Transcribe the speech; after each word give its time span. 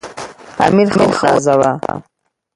امیر 0.65 0.87
ښه 0.93 0.97
ونازاوه. 1.19 1.71